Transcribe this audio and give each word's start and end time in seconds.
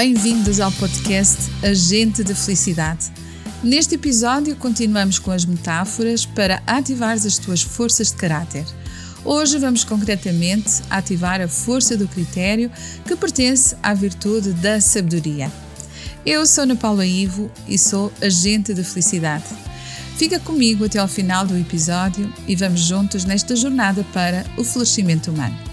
Bem-vindos 0.00 0.60
ao 0.60 0.70
podcast 0.70 1.50
Agente 1.60 2.22
da 2.22 2.32
Felicidade. 2.32 3.10
Neste 3.64 3.96
episódio, 3.96 4.54
continuamos 4.54 5.18
com 5.18 5.32
as 5.32 5.44
metáforas 5.44 6.24
para 6.24 6.62
ativar 6.68 7.14
as 7.14 7.36
tuas 7.36 7.62
forças 7.62 8.12
de 8.12 8.16
caráter. 8.16 8.64
Hoje 9.24 9.58
vamos 9.58 9.82
concretamente 9.82 10.70
ativar 10.88 11.40
a 11.40 11.48
força 11.48 11.96
do 11.96 12.06
critério 12.06 12.70
que 13.04 13.16
pertence 13.16 13.74
à 13.82 13.92
virtude 13.92 14.52
da 14.52 14.80
sabedoria. 14.80 15.50
Eu 16.24 16.46
sou 16.46 16.62
Ana 16.62 16.76
Paula 16.76 17.04
Ivo 17.04 17.50
e 17.66 17.76
sou 17.76 18.12
agente 18.22 18.72
da 18.72 18.84
felicidade. 18.84 19.46
Fica 20.16 20.38
comigo 20.38 20.84
até 20.84 21.00
ao 21.00 21.08
final 21.08 21.44
do 21.44 21.58
episódio 21.58 22.32
e 22.46 22.54
vamos 22.54 22.82
juntos 22.82 23.24
nesta 23.24 23.56
jornada 23.56 24.06
para 24.12 24.46
o 24.56 24.62
florescimento 24.62 25.32
humano 25.32 25.68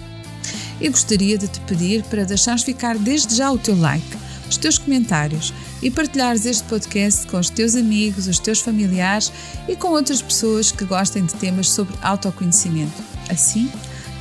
eu 0.80 0.90
gostaria 0.90 1.38
de 1.38 1.48
te 1.48 1.60
pedir 1.60 2.02
para 2.04 2.24
deixares 2.24 2.62
ficar 2.62 2.98
desde 2.98 3.34
já 3.34 3.50
o 3.50 3.58
teu 3.58 3.78
like, 3.78 4.15
os 4.48 4.56
teus 4.56 4.78
comentários 4.78 5.52
e 5.82 5.90
partilhares 5.90 6.46
este 6.46 6.64
podcast 6.64 7.26
com 7.26 7.38
os 7.38 7.50
teus 7.50 7.74
amigos, 7.74 8.26
os 8.26 8.38
teus 8.38 8.60
familiares 8.60 9.32
e 9.68 9.76
com 9.76 9.88
outras 9.88 10.22
pessoas 10.22 10.72
que 10.72 10.84
gostem 10.84 11.24
de 11.24 11.34
temas 11.34 11.70
sobre 11.70 11.94
autoconhecimento. 12.02 13.02
Assim, 13.28 13.70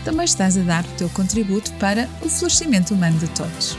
também 0.03 0.25
estás 0.25 0.57
a 0.57 0.61
dar 0.61 0.85
o 0.85 0.97
teu 0.97 1.09
contributo 1.09 1.71
para 1.73 2.09
o 2.21 2.29
florescimento 2.29 2.93
humano 2.93 3.17
de 3.17 3.27
todos. 3.29 3.77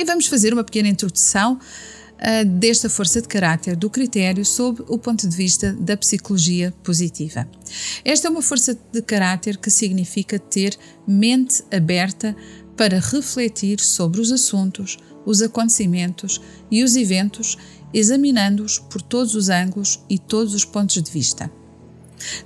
E 0.00 0.04
vamos 0.04 0.28
fazer 0.28 0.54
uma 0.54 0.64
pequena 0.64 0.88
introdução 0.88 1.58
uh, 1.58 2.44
desta 2.58 2.88
força 2.88 3.20
de 3.20 3.28
caráter 3.28 3.76
do 3.76 3.90
critério 3.90 4.42
sob 4.46 4.82
o 4.88 4.96
ponto 4.96 5.28
de 5.28 5.36
vista 5.36 5.74
da 5.74 5.94
psicologia 5.94 6.72
positiva. 6.82 7.46
Esta 8.02 8.26
é 8.26 8.30
uma 8.30 8.40
força 8.40 8.74
de 8.90 9.02
caráter 9.02 9.58
que 9.58 9.70
significa 9.70 10.38
ter 10.38 10.74
mente 11.06 11.62
aberta 11.70 12.34
para 12.78 12.98
refletir 12.98 13.78
sobre 13.78 14.22
os 14.22 14.32
assuntos, 14.32 14.96
os 15.26 15.42
acontecimentos 15.42 16.40
e 16.70 16.82
os 16.82 16.96
eventos, 16.96 17.58
examinando-os 17.92 18.78
por 18.78 19.02
todos 19.02 19.34
os 19.34 19.50
ângulos 19.50 20.02
e 20.08 20.18
todos 20.18 20.54
os 20.54 20.64
pontos 20.64 21.02
de 21.02 21.10
vista. 21.10 21.52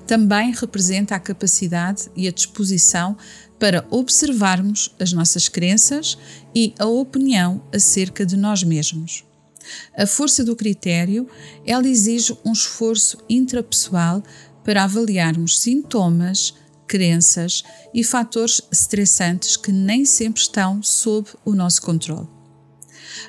Também 0.07 0.53
representa 0.53 1.15
a 1.15 1.21
capacidade 1.21 2.11
e 2.17 2.29
a 2.29 2.33
disposição 2.33 3.17
para 3.59 3.87
observarmos 3.91 4.95
as 5.01 5.13
nossas 5.13 5.49
crenças 5.49 6.19
e 6.55 6.75
a 6.79 6.87
opinião 6.87 7.63
acerca 7.73 8.27
de 8.27 8.37
nós 8.37 8.63
mesmos. 8.63 9.25
A 9.97 10.07
força 10.07 10.45
do 10.45 10.55
critério, 10.55 11.27
ela 11.67 11.89
exige 11.89 12.37
um 12.45 12.53
esforço 12.53 13.19
intrapessoal 13.29 14.23
para 14.63 14.85
avaliarmos 14.85 15.61
sintomas, 15.61 16.55
crenças 16.87 17.63
e 17.93 18.05
fatores 18.05 18.61
estressantes 18.71 19.57
que 19.57 19.73
nem 19.73 20.05
sempre 20.05 20.43
estão 20.43 20.83
sob 20.83 21.29
o 21.45 21.55
nosso 21.55 21.83
controle. 21.83 22.29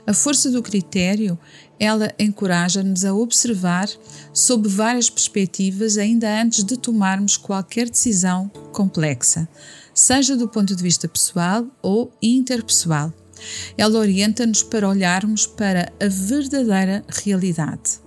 A 0.06 0.14
força 0.14 0.50
do 0.50 0.62
critério, 0.62 1.38
ela 1.80 2.12
encoraja-nos 2.18 3.06
a 3.06 3.14
observar 3.14 3.90
sob 4.34 4.68
várias 4.68 5.10
perspectivas 5.10 5.98
ainda 5.98 6.42
antes 6.42 6.64
de 6.64 6.78
tomarmos 6.78 7.38
qualquer 7.38 7.90
decisão 7.90 8.50
complexa, 8.72 9.48
seja 9.96 10.38
do 10.38 10.48
ponto 10.48 10.76
de 10.76 10.84
vista 10.84 11.08
pessoal 11.08 11.66
ou 11.82 12.12
interpessoal 12.22 13.12
ela 13.78 14.00
orienta-nos 14.00 14.64
para 14.64 14.88
olharmos 14.88 15.46
para 15.46 15.92
a 16.00 16.08
verdadeira 16.08 17.04
realidade. 17.10 18.00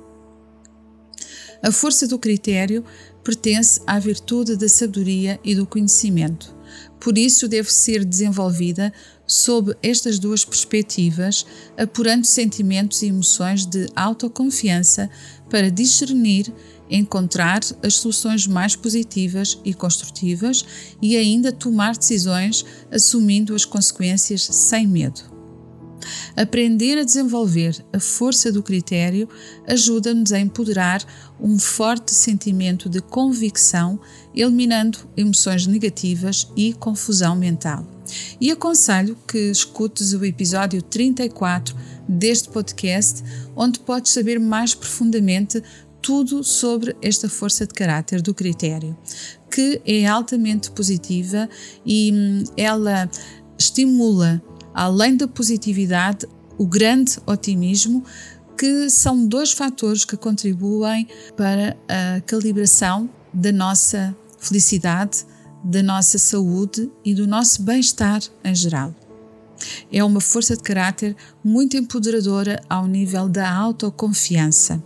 A 1.62 1.72
força 1.72 2.06
do 2.06 2.19
critério 2.19 2.84
pertence 3.25 3.81
à 3.87 3.99
virtude 3.99 4.56
da 4.56 4.69
sabedoria 4.69 5.41
e 5.44 5.54
do 5.54 5.66
conhecimento. 5.66 6.56
Por 7.00 7.19
isso, 7.19 7.49
deve 7.49 7.72
ser 7.72 8.05
desenvolvida 8.05 8.93
sob 9.26 9.76
estas 9.82 10.19
duas 10.19 10.44
perspectivas, 10.44 11.44
apurando 11.76 12.25
sentimentos 12.25 13.03
e 13.03 13.06
emoções 13.06 13.66
de 13.66 13.88
autoconfiança 13.94 15.10
para 15.50 15.70
discernir, 15.70 16.53
encontrar 16.91 17.60
as 17.82 17.94
soluções 17.94 18.47
mais 18.47 18.75
positivas 18.75 19.59
e 19.65 19.75
construtivas 19.75 20.65
e 21.00 21.16
ainda 21.16 21.53
tomar 21.53 21.97
decisões 21.97 22.65
assumindo 22.91 23.54
as 23.54 23.65
consequências 23.65 24.43
sem 24.43 24.87
medo. 24.87 25.38
Aprender 26.37 26.99
a 26.99 27.04
desenvolver 27.04 27.84
a 27.93 27.99
força 27.99 28.53
do 28.53 28.62
critério 28.62 29.28
ajuda-nos 29.66 30.32
a 30.32 30.38
empoderar 30.38 31.04
um 31.41 31.59
forte 31.59 32.12
sentimento 32.15 32.88
de 32.88 33.00
convicção, 33.00 34.00
eliminando 34.34 34.99
emoções 35.16 35.66
negativas 35.66 36.49
e 36.56 36.72
confusão 36.72 37.34
mental. 37.34 37.87
E 38.41 38.50
aconselho 38.50 39.16
que 39.26 39.50
escutes 39.50 40.12
o 40.12 40.25
episódio 40.25 40.81
34 40.81 41.76
deste 42.09 42.49
podcast, 42.49 43.22
onde 43.55 43.78
podes 43.81 44.12
saber 44.12 44.41
mais 44.41 44.75
profundamente 44.75 45.62
tudo 46.00 46.42
sobre 46.44 46.97
esta 47.03 47.28
força 47.28 47.66
de 47.66 47.75
caráter 47.75 48.22
do 48.22 48.34
critério, 48.34 48.97
que 49.50 49.81
é 49.84 50.06
altamente 50.06 50.70
positiva 50.70 51.48
e 51.84 52.12
hum, 52.12 52.44
ela 52.56 53.10
estimula 53.59 54.42
além 54.72 55.16
da 55.16 55.26
positividade, 55.26 56.26
o 56.56 56.66
grande 56.66 57.19
otimismo, 57.26 58.04
que 58.56 58.88
são 58.91 59.26
dois 59.26 59.53
fatores 59.53 60.04
que 60.04 60.16
contribuem 60.16 61.06
para 61.37 61.76
a 61.88 62.20
calibração 62.20 63.08
da 63.32 63.53
nossa 63.53 64.16
felicidade, 64.38 65.25
da 65.64 65.82
nossa 65.82 66.19
saúde 66.19 66.91
e 67.04 67.14
do 67.14 67.26
nosso 67.26 67.62
bem-estar 67.62 68.20
em 68.44 68.54
geral. 68.54 68.94
É 69.92 70.03
uma 70.04 70.20
força 70.20 70.56
de 70.56 70.62
caráter 70.62 71.16
muito 71.42 71.76
empoderadora 71.76 72.62
ao 72.69 72.87
nível 72.87 73.28
da 73.28 73.53
autoconfiança, 73.53 74.82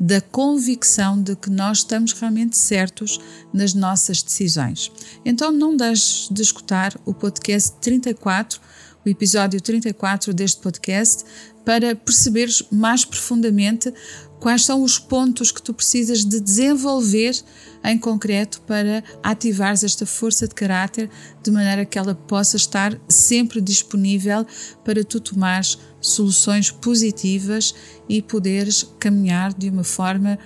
da 0.00 0.18
convicção 0.18 1.22
de 1.22 1.36
que 1.36 1.50
nós 1.50 1.78
estamos 1.78 2.14
realmente 2.14 2.56
certos 2.56 3.20
nas 3.52 3.74
nossas 3.74 4.22
decisões. 4.22 4.90
Então 5.24 5.52
não 5.52 5.76
deixes 5.76 6.26
de 6.30 6.40
escutar 6.40 6.98
o 7.04 7.12
podcast 7.12 7.72
34 7.82 8.58
o 9.04 9.08
episódio 9.08 9.60
34 9.60 10.32
deste 10.34 10.60
podcast 10.60 11.24
para 11.64 11.94
perceberes 11.94 12.62
mais 12.70 13.04
profundamente 13.04 13.92
quais 14.40 14.64
são 14.64 14.82
os 14.82 14.98
pontos 14.98 15.52
que 15.52 15.62
tu 15.62 15.72
precisas 15.74 16.24
de 16.24 16.40
desenvolver 16.40 17.38
em 17.84 17.98
concreto 17.98 18.60
para 18.62 19.04
ativares 19.22 19.84
esta 19.84 20.06
força 20.06 20.48
de 20.48 20.54
caráter 20.54 21.10
de 21.42 21.50
maneira 21.50 21.84
que 21.84 21.98
ela 21.98 22.14
possa 22.14 22.56
estar 22.56 22.98
sempre 23.08 23.60
disponível 23.60 24.46
para 24.84 25.04
tu 25.04 25.20
tomares 25.20 25.78
soluções 26.00 26.70
positivas 26.70 27.74
e 28.08 28.22
poderes 28.22 28.84
caminhar 28.98 29.52
de 29.52 29.68
uma 29.68 29.84
forma 29.84 30.38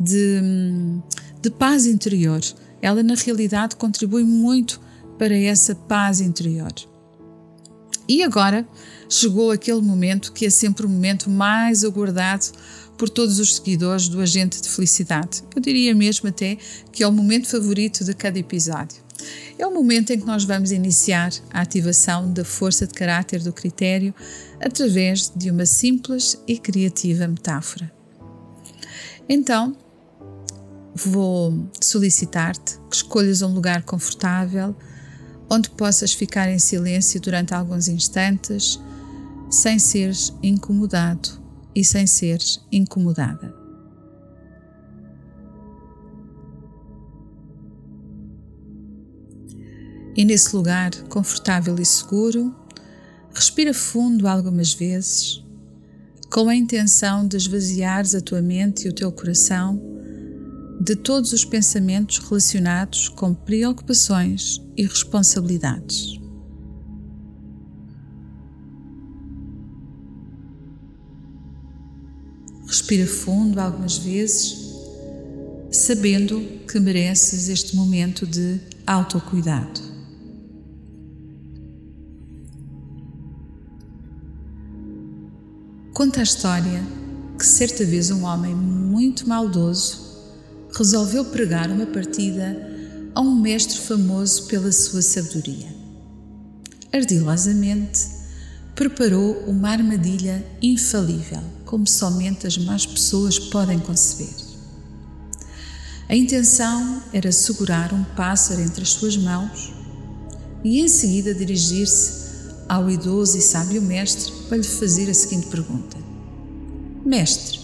de, 0.00 0.40
de 1.40 1.50
paz 1.50 1.86
interior. 1.86 2.40
Ela, 2.80 3.02
na 3.02 3.14
realidade, 3.14 3.76
contribui 3.76 4.24
muito 4.24 4.80
para 5.18 5.36
essa 5.36 5.74
paz 5.74 6.20
interior. 6.20 6.72
E 8.08 8.22
agora 8.22 8.66
chegou 9.08 9.50
aquele 9.50 9.80
momento 9.80 10.32
que 10.32 10.46
é 10.46 10.50
sempre 10.50 10.86
o 10.86 10.88
momento 10.88 11.30
mais 11.30 11.84
aguardado 11.84 12.46
por 12.98 13.08
todos 13.08 13.38
os 13.38 13.56
seguidores 13.56 14.08
do 14.08 14.20
Agente 14.20 14.60
de 14.60 14.68
Felicidade. 14.68 15.42
Eu 15.54 15.62
diria 15.62 15.94
mesmo 15.94 16.28
até 16.28 16.56
que 16.90 17.02
é 17.02 17.06
o 17.06 17.12
momento 17.12 17.48
favorito 17.48 18.04
de 18.04 18.14
cada 18.14 18.38
episódio. 18.38 19.02
É 19.58 19.66
o 19.66 19.72
momento 19.72 20.12
em 20.12 20.18
que 20.18 20.26
nós 20.26 20.44
vamos 20.44 20.72
iniciar 20.72 21.32
a 21.52 21.60
ativação 21.60 22.32
da 22.32 22.44
força 22.44 22.86
de 22.86 22.94
caráter 22.94 23.40
do 23.40 23.52
critério 23.52 24.14
através 24.60 25.32
de 25.34 25.50
uma 25.50 25.66
simples 25.66 26.40
e 26.46 26.58
criativa 26.58 27.28
metáfora. 27.28 27.92
Então, 29.28 29.76
vou 30.94 31.68
solicitar-te 31.80 32.78
que 32.90 32.96
escolhas 32.96 33.42
um 33.42 33.54
lugar 33.54 33.82
confortável 33.82 34.74
onde 35.52 35.68
possas 35.68 36.14
ficar 36.14 36.48
em 36.48 36.58
silêncio 36.58 37.20
durante 37.20 37.52
alguns 37.52 37.86
instantes, 37.86 38.80
sem 39.50 39.78
seres 39.78 40.32
incomodado 40.42 41.28
e 41.74 41.84
sem 41.84 42.06
seres 42.06 42.58
incomodada. 42.72 43.54
E 50.16 50.24
nesse 50.24 50.56
lugar 50.56 50.90
confortável 51.10 51.76
e 51.78 51.84
seguro, 51.84 52.54
respira 53.34 53.74
fundo 53.74 54.26
algumas 54.26 54.72
vezes, 54.72 55.44
com 56.30 56.48
a 56.48 56.56
intenção 56.56 57.28
de 57.28 57.36
esvaziares 57.36 58.14
a 58.14 58.22
tua 58.22 58.40
mente 58.40 58.86
e 58.86 58.88
o 58.88 58.92
teu 58.94 59.12
coração 59.12 60.01
de 60.82 60.96
todos 60.96 61.32
os 61.32 61.44
pensamentos 61.44 62.18
relacionados 62.18 63.08
com 63.08 63.32
preocupações 63.32 64.60
e 64.76 64.82
responsabilidades. 64.82 66.18
Respira 72.66 73.06
fundo 73.06 73.60
algumas 73.60 73.96
vezes, 73.98 74.56
sabendo 75.70 76.40
que 76.66 76.80
mereces 76.80 77.48
este 77.48 77.76
momento 77.76 78.26
de 78.26 78.58
autocuidado. 78.84 79.80
Conta 85.94 86.18
a 86.18 86.22
história 86.24 86.82
que 87.38 87.46
certa 87.46 87.84
vez 87.84 88.10
um 88.10 88.24
homem 88.24 88.52
muito 88.52 89.28
maldoso 89.28 90.11
resolveu 90.74 91.24
pregar 91.26 91.70
uma 91.70 91.86
partida 91.86 92.70
a 93.14 93.20
um 93.20 93.34
mestre 93.34 93.78
famoso 93.78 94.46
pela 94.46 94.72
sua 94.72 95.02
sabedoria. 95.02 95.68
Ardilosamente, 96.92 98.22
preparou 98.74 99.44
uma 99.46 99.70
armadilha 99.70 100.44
infalível, 100.62 101.40
como 101.64 101.86
somente 101.86 102.46
as 102.46 102.56
más 102.56 102.86
pessoas 102.86 103.38
podem 103.38 103.78
conceber. 103.78 104.34
A 106.08 106.14
intenção 106.14 107.02
era 107.12 107.30
segurar 107.32 107.92
um 107.92 108.04
pássaro 108.04 108.60
entre 108.60 108.82
as 108.82 108.90
suas 108.90 109.16
mãos 109.16 109.72
e 110.64 110.80
em 110.80 110.88
seguida 110.88 111.34
dirigir-se 111.34 112.22
ao 112.68 112.90
idoso 112.90 113.36
e 113.38 113.40
sábio 113.40 113.80
mestre 113.80 114.32
para 114.48 114.58
lhe 114.58 114.64
fazer 114.64 115.10
a 115.10 115.14
seguinte 115.14 115.46
pergunta: 115.46 115.96
Mestre, 117.04 117.61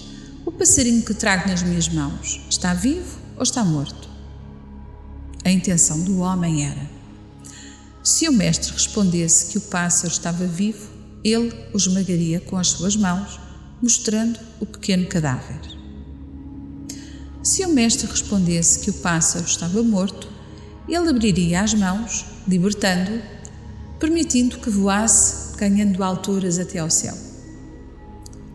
o 0.49 0.53
passarinho 0.53 1.03
que 1.03 1.13
trago 1.13 1.47
nas 1.47 1.63
minhas 1.63 1.91
mãos 1.91 2.41
está 2.49 2.73
vivo 2.73 3.19
ou 3.37 3.43
está 3.43 3.63
morto? 3.63 4.09
A 5.45 5.51
intenção 5.51 6.01
do 6.01 6.21
homem 6.21 6.65
era: 6.65 6.91
se 8.03 8.27
o 8.27 8.33
mestre 8.33 8.73
respondesse 8.73 9.53
que 9.53 9.59
o 9.59 9.61
pássaro 9.61 10.11
estava 10.11 10.47
vivo, 10.47 10.89
ele 11.23 11.53
o 11.75 11.77
esmagaria 11.77 12.41
com 12.41 12.57
as 12.57 12.69
suas 12.69 12.97
mãos, 12.97 13.39
mostrando 13.83 14.41
o 14.59 14.65
pequeno 14.65 15.07
cadáver. 15.07 15.61
Se 17.43 17.67
o 17.67 17.69
mestre 17.69 18.07
respondesse 18.07 18.81
que 18.81 18.89
o 18.89 18.95
pássaro 18.95 19.45
estava 19.45 19.83
morto, 19.83 20.29
ele 20.89 21.11
abriria 21.11 21.61
as 21.61 21.75
mãos, 21.75 22.25
libertando-o, 22.47 23.21
permitindo 23.99 24.59
que 24.59 24.71
voasse, 24.71 25.59
ganhando 25.59 26.03
alturas 26.03 26.59
até 26.59 26.79
ao 26.79 26.89
céu. 26.89 27.28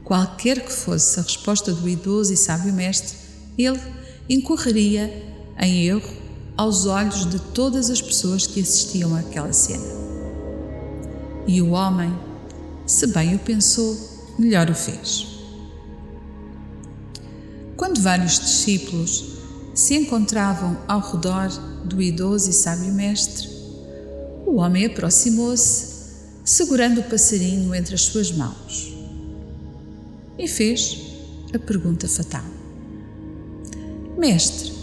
Qualquer 0.03 0.59
que 0.59 0.71
fosse 0.71 1.17
a 1.17 1.23
resposta 1.23 1.71
do 1.71 1.87
idoso 1.87 2.33
e 2.33 2.37
sábio 2.37 2.73
mestre, 2.73 3.17
ele 3.57 3.79
incorreria 4.29 5.09
em 5.57 5.85
erro 5.85 6.13
aos 6.57 6.85
olhos 6.85 7.29
de 7.29 7.39
todas 7.39 7.89
as 7.89 8.01
pessoas 8.01 8.45
que 8.45 8.59
assistiam 8.59 9.15
àquela 9.15 9.53
cena. 9.53 9.83
E 11.47 11.61
o 11.61 11.71
homem, 11.71 12.13
se 12.85 13.07
bem 13.07 13.35
o 13.35 13.39
pensou, 13.39 13.97
melhor 14.37 14.69
o 14.69 14.75
fez. 14.75 15.25
Quando 17.77 18.01
vários 18.01 18.39
discípulos 18.39 19.23
se 19.73 19.95
encontravam 19.95 20.77
ao 20.85 20.99
redor 20.99 21.47
do 21.85 22.01
idoso 22.01 22.49
e 22.49 22.53
sábio 22.53 22.93
mestre, 22.93 23.47
o 24.45 24.55
homem 24.55 24.85
aproximou-se, 24.85 25.93
segurando 26.43 26.99
o 26.99 27.03
passarinho 27.03 27.73
entre 27.73 27.95
as 27.95 28.01
suas 28.01 28.31
mãos 28.31 28.92
e 30.37 30.47
fez 30.47 30.99
a 31.53 31.59
pergunta 31.59 32.07
fatal: 32.07 32.45
Mestre, 34.17 34.73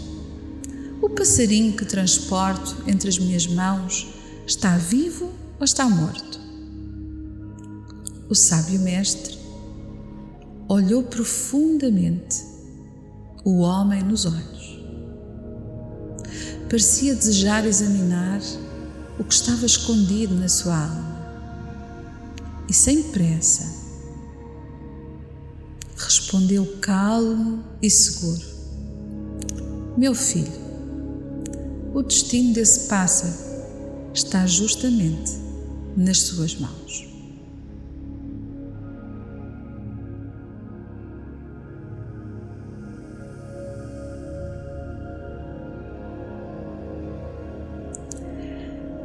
o 1.01 1.09
passarinho 1.09 1.73
que 1.73 1.85
transporto 1.85 2.77
entre 2.87 3.09
as 3.09 3.17
minhas 3.17 3.47
mãos 3.47 4.07
está 4.45 4.77
vivo 4.77 5.31
ou 5.59 5.65
está 5.65 5.87
morto? 5.89 6.39
O 8.29 8.35
sábio 8.35 8.79
mestre 8.79 9.37
olhou 10.69 11.03
profundamente 11.03 12.43
o 13.43 13.59
homem 13.59 14.03
nos 14.03 14.25
olhos. 14.25 14.79
Parecia 16.69 17.13
desejar 17.13 17.65
examinar 17.65 18.39
o 19.19 19.23
que 19.25 19.33
estava 19.33 19.65
escondido 19.65 20.33
na 20.35 20.47
sua 20.47 20.77
alma. 20.77 21.11
E 22.69 22.73
sem 22.73 23.03
pressa, 23.11 23.80
respondeu 26.03 26.65
calmo 26.81 27.63
e 27.81 27.89
seguro: 27.89 28.41
Meu 29.97 30.13
filho, 30.15 30.51
o 31.93 32.01
destino 32.01 32.53
desse 32.53 32.87
pássaro 32.87 33.33
está 34.13 34.45
justamente 34.45 35.31
nas 35.95 36.19
suas 36.19 36.55
mãos. 36.55 37.09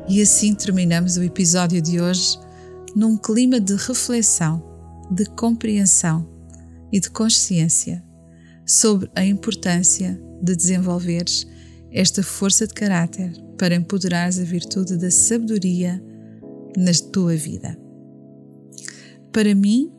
E 0.08 0.22
assim 0.22 0.54
terminamos 0.54 1.16
o 1.16 1.22
episódio 1.22 1.82
de 1.82 2.00
hoje 2.00 2.38
num 2.94 3.16
clima 3.16 3.60
de 3.60 3.75
reflexão, 3.75 4.62
de 5.10 5.26
compreensão 5.26 6.36
e 6.96 7.00
de 7.00 7.10
consciência 7.10 8.02
sobre 8.64 9.10
a 9.14 9.22
importância 9.22 10.19
de 10.40 10.56
desenvolveres 10.56 11.46
esta 11.93 12.22
força 12.22 12.66
de 12.66 12.72
caráter 12.72 13.32
para 13.58 13.75
empoderares 13.75 14.38
a 14.38 14.44
virtude 14.44 14.96
da 14.96 15.10
sabedoria 15.10 16.02
na 16.75 16.93
tua 17.12 17.37
vida. 17.37 17.78
Para 19.31 19.54
mim, 19.54 19.93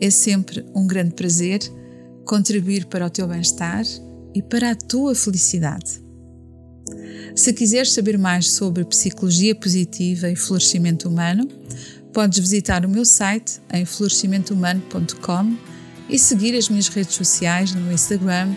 é 0.00 0.08
sempre 0.08 0.64
um 0.74 0.86
grande 0.86 1.14
prazer 1.14 1.60
contribuir 2.24 2.86
para 2.86 3.06
o 3.06 3.10
teu 3.10 3.28
bem-estar 3.28 3.84
e 4.34 4.40
para 4.40 4.70
a 4.70 4.74
tua 4.74 5.14
felicidade. 5.14 6.02
Se 7.36 7.52
quiseres 7.52 7.92
saber 7.92 8.18
mais 8.18 8.52
sobre 8.52 8.86
psicologia 8.86 9.54
positiva 9.54 10.30
e 10.30 10.36
florescimento 10.36 11.10
humano, 11.10 11.46
podes 12.10 12.38
visitar 12.38 12.86
o 12.86 12.88
meu 12.88 13.04
site 13.04 13.60
em 13.70 13.84
florescimentohumano.com 13.84 15.77
e 16.08 16.18
seguir 16.18 16.56
as 16.56 16.68
minhas 16.68 16.88
redes 16.88 17.14
sociais 17.14 17.74
no 17.74 17.92
Instagram, 17.92 18.54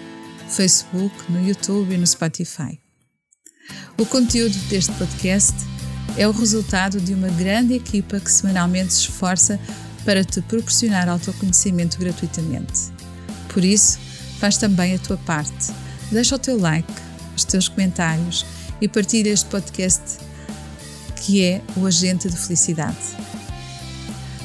Facebook, 0.48 1.14
no 1.30 1.46
YouTube 1.46 1.94
e 1.94 1.98
no 1.98 2.08
Spotify. 2.08 2.80
O 3.98 4.06
conteúdo 4.06 4.58
deste 4.70 4.92
podcast 4.94 5.56
é 6.18 6.28
o 6.28 6.32
resultado 6.32 7.00
de 7.00 7.14
uma 7.14 7.30
grande 7.30 7.74
equipa 7.74 8.20
que 8.20 8.32
semanalmente 8.32 8.94
se 8.94 9.02
esforça 9.02 9.60
para 10.06 10.24
te 10.24 10.42
proporcionar 10.42 11.08
autoconhecimento 11.08 11.98
gratuitamente. 11.98 12.92
Por 13.50 13.64
isso, 13.64 14.00
faz 14.40 14.58
também 14.58 14.96
a 14.96 15.00
tua 15.00 15.18
parte. 15.18 15.72
Deixa 16.12 16.36
o 16.36 16.40
teu 16.40 16.58
like, 16.58 16.92
os 17.36 17.44
teus 17.44 17.68
comentários 17.68 18.46
e 18.82 18.88
partilha 18.88 19.30
este 19.30 19.46
podcast 19.50 20.18
que 21.18 21.44
é 21.44 21.62
o 21.78 21.86
agente 21.86 22.28
de 22.28 22.36
felicidade. 22.36 22.98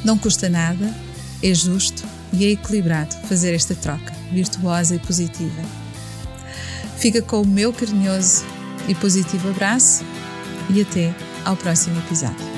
Não 0.05 0.19
custa 0.19 0.49
nada, 0.49 0.95
é 1.43 1.55
justo 1.55 2.16
e 2.33 2.47
é 2.47 2.51
equilibrado 2.51 3.15
fazer 3.29 3.55
esta 3.55 3.75
troca 3.75 4.13
virtuosa 4.33 4.95
e 4.95 4.99
positiva. 4.99 5.63
Fica 6.97 7.23
com 7.23 7.43
o 7.43 7.47
meu 7.47 7.73
carinhoso 7.73 8.45
e 8.89 8.95
positivo 8.95 9.51
abraço 9.51 10.05
e 10.71 10.81
até 10.83 11.15
ao 11.45 11.57
próximo 11.57 11.99
episódio. 11.99 12.57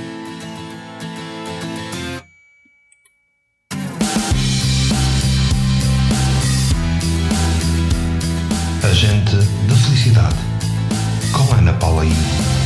Agente 8.82 9.36
da 9.36 9.76
Felicidade 9.76 10.36
com 11.32 11.54
Ana 11.54 11.74
Paula 11.74 12.04
Ivo. 12.06 12.57